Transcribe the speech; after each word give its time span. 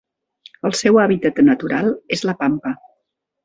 El 0.69 0.73
seu 0.79 0.97
hàbitat 1.03 1.43
natural 1.51 1.95
és 2.19 2.27
la 2.31 2.39
pampa. 2.43 2.77